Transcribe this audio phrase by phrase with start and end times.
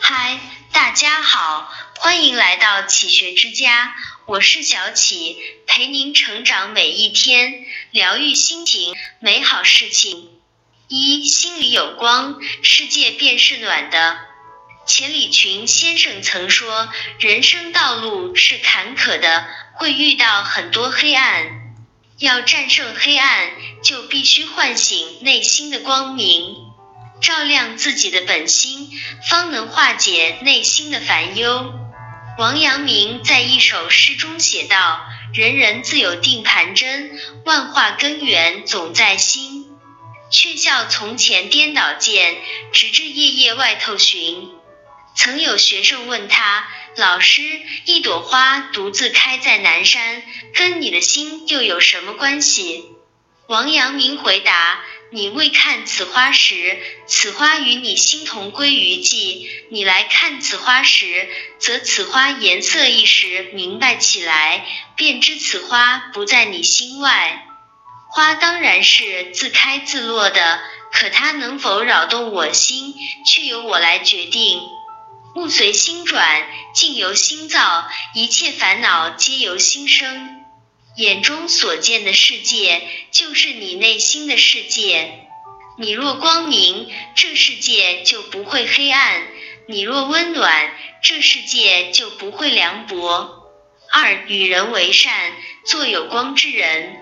[0.00, 0.38] 嗨，
[0.72, 3.94] 大家好，欢迎来到启学之家，
[4.26, 10.30] 我是小启，陪您成长每一天，疗愈心情，美好事情。
[10.88, 14.18] 一心里有光，世界便是暖的。
[14.86, 16.88] 钱理群先生曾说，
[17.18, 21.74] 人生道路是坎坷的，会遇到很多黑暗，
[22.18, 23.52] 要战胜黑暗，
[23.82, 26.61] 就必须唤醒内心的光明。
[27.22, 28.90] 照亮自己的本心，
[29.30, 31.72] 方能化解内心的烦忧。
[32.36, 39.66] 王阳明在一首诗中写道：“人人自有定盘针，万化根源总在心。”
[40.32, 42.38] 却笑从前颠倒见，
[42.72, 44.48] 直至夜夜外头寻。
[45.14, 47.42] 曾有学生问他：“老师，
[47.84, 50.22] 一朵花独自开在南山，
[50.54, 52.86] 跟你的心又有什么关系？”
[53.46, 54.80] 王阳明回答。
[55.14, 61.28] 你未看此花时，此花与你心同归于寂；你来看此花时，
[61.58, 64.64] 则此花颜色一时明白起来，
[64.96, 67.46] 便知此花不在你心外。
[68.08, 72.94] 花当然是自开自落的，可它能否扰动我心，
[73.26, 74.62] 却由我来决定。
[75.34, 80.41] 物随心转，境由心造，一切烦恼皆由心生。
[80.96, 85.26] 眼中所见的世界，就是你内心的世界。
[85.78, 89.22] 你若光明，这世界就不会黑暗；
[89.68, 93.38] 你若温暖，这世界就不会凉薄。
[93.90, 95.32] 二与人为善，
[95.64, 96.94] 做有光之人。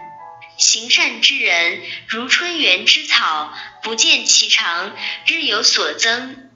[0.56, 6.48] 行善之人，如春园之草，不见其长，日有所增。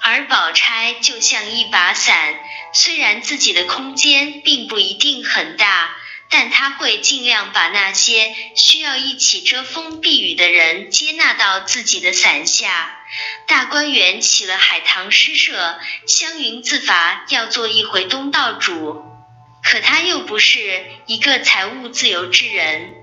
[0.00, 2.40] 而宝钗就像一把伞，
[2.72, 5.94] 虽然自己的空间并不一定很大。
[6.30, 12.94] 但他会尽量把那些需要一起遮风避雨的人接纳到自己的伞下。
[13.46, 19.02] 大观园起了海棠诗社，湘云自罚要做一回东道主，
[19.62, 22.94] 可他又不是一个财务自由之人。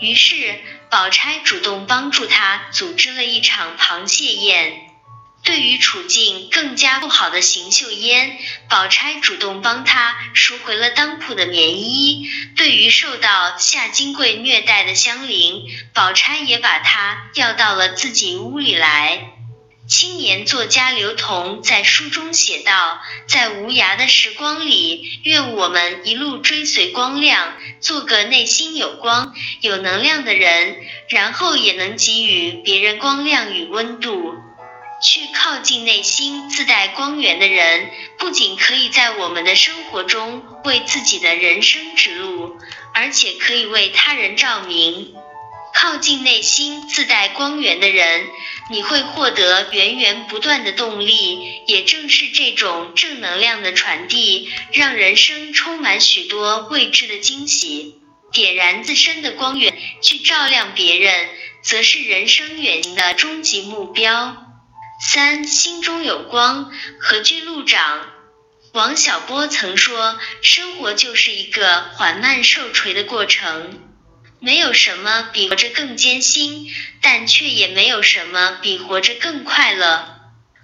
[0.00, 0.58] 于是，
[0.90, 4.91] 宝钗主动帮助他组织了一场螃蟹宴。
[5.44, 8.38] 对于处境更加不好的邢岫烟，
[8.68, 19.32] 宝钗主动帮她赎回了当铺的棉衣；对于受到夏金桂虐待的香菱，宝钗也把她调到了自己屋里来。
[19.88, 30.76] 青年作家刘同在书中写道：“在无涯的时光里，愿我们一路追随光亮，做个内心有光、有能量的人，
[31.08, 34.36] 然后也能给予别人光亮与温度。”
[35.02, 42.56] 去靠近内心自带光源的人，不仅可以在我们的生活中为自己的人生指路，
[42.94, 45.14] 而且可以为他人照明。
[45.74, 48.28] 靠近内心自带光源的人，
[48.70, 51.62] 你会获得源源不断的动力。
[51.66, 57.96] 也正是这种正能量的传递，让人生充满许多未知的惊喜。
[58.32, 61.28] 点燃自身的光源，去照亮别人，
[61.62, 64.51] 则是人生远行的终极目标。
[65.04, 66.70] 三心中有光，
[67.00, 68.08] 何惧路长？
[68.72, 73.80] 王小波曾说：“生活就是一个缓慢受锤的过程，
[74.38, 80.20] 没有什么比活着更艰辛，但却也没有什么比活着更快乐。”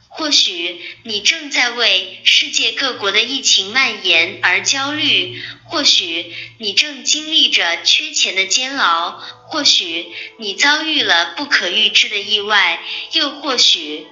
[0.08, 10.06] 或许你正在为世界各国的疫情蔓延而焦虑，或许你正经历着缺钱的煎熬，或许
[10.38, 14.06] 你遭遇了不可预知的意外，又或许……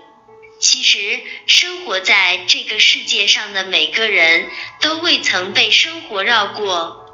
[0.58, 4.48] 其实，生活在这个世界上的每个人
[4.80, 7.04] 都未曾被生活绕过。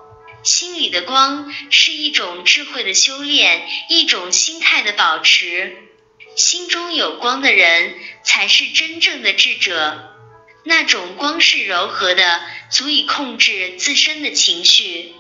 [0.44, 5.76] 心里的光是一种智慧的修炼，一种心态的保持。
[6.36, 10.08] 心中有光的人才是真正的智者。
[10.64, 15.14] 那种光是柔和的，足以控制自身的情绪。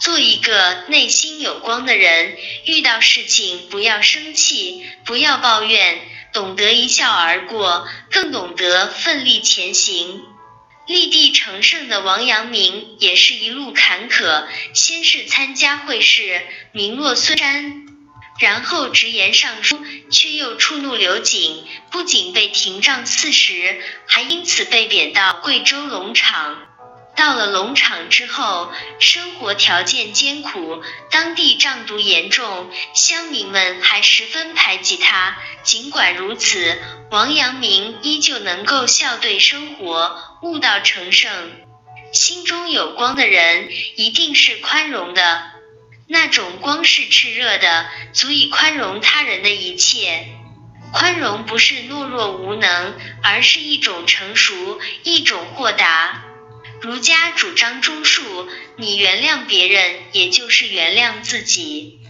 [0.00, 6.09] 做一个内心有光的人，遇到事情不要生气，不要抱怨。
[6.32, 10.22] 懂得一笑而过，更懂得奋力前行。
[10.86, 16.42] 立地成圣的王阳明也是一路坎坷，先是参加会试，
[16.72, 17.86] 名落孙山，
[18.40, 26.69] 然后直言上书，却又触怒刘瑾，不仅被停杖四十，还因此被贬到贵州龙场。
[27.20, 35.36] 到了龙场之后，生活条件艰苦，当地瘴毒严重，乡民们还十分排挤他。
[35.62, 36.80] 尽管如此，
[37.10, 41.30] 王阳明依旧能够笑对生活，悟道成圣。
[42.10, 45.42] 心中有光的人，一定是宽容的，
[46.08, 47.84] 那种光是炽热的，
[48.14, 50.26] 足以宽容他人的一切。
[50.94, 56.24] 宽容不是懦弱无能，而是一种成熟，一种豁达。
[56.80, 62.00] 儒家主张忠恕，你原谅别人，也就是原谅自己。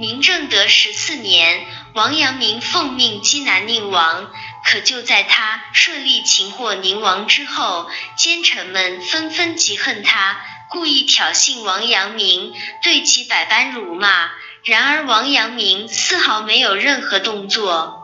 [0.00, 1.64] 明正德十四年，
[1.94, 4.32] 王阳明奉命缉拿宁王，
[4.64, 10.40] 可就在他顺利擒获宁王之后，奸臣们纷纷嫉恨他，
[10.70, 12.52] 故意挑衅王阳明，
[12.82, 14.30] 对其百般辱骂。
[14.64, 17.95] 然而王阳明丝毫没有任何动作。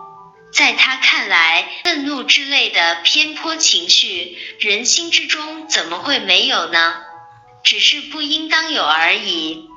[0.52, 7.02] 在他看来，愤怒之类的偏颇情绪，人心之中怎么会没有呢？
[7.64, 9.68] 只是不应当有而已。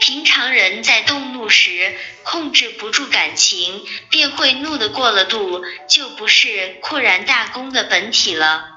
[0.00, 8.70] 平常人在动怒时控制不住感情，便会怒得过了度，就不是阔然大公的本体了。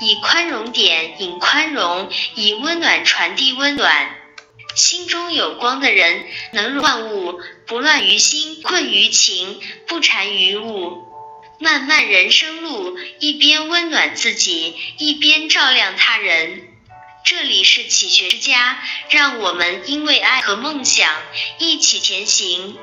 [0.00, 4.21] 以宽容点引宽容，以温暖传递温暖。
[4.74, 11.08] 心中有光的人，能容万物，不乱于心，困于情，不缠于物。
[11.58, 16.68] 漫漫人生路，一边温暖自己，一边照亮他人。
[17.24, 21.14] 这里是启学之家，让我们因为爱和梦想
[21.58, 22.76] 一起前行。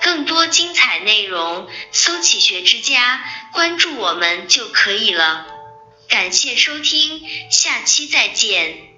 [0.00, 5.46] 更多精彩内容，搜“启学之家”，关注我们就可以了。
[6.08, 8.91] 感谢收听，下期再见。